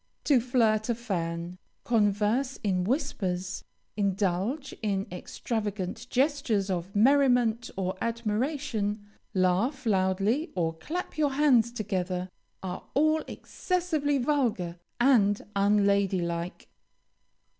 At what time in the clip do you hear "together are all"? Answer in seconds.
11.71-13.21